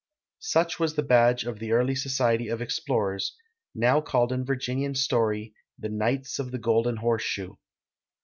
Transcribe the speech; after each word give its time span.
^^ 0.01 0.03
Such 0.39 0.79
was 0.79 0.95
the 0.95 1.03
badge 1.03 1.43
of 1.43 1.59
this 1.59 1.69
early 1.69 1.93
society 1.93 2.47
of 2.47 2.59
explorers, 2.59 3.37
now 3.75 4.01
called 4.01 4.31
in 4.31 4.43
Virginian 4.43 4.93
stoiy 4.93 5.53
the" 5.77 5.89
Knights 6.03 6.39
of 6.39 6.49
the 6.49 6.57
Golden 6.57 6.95
1 6.95 7.05
lorseslnx 7.05 7.57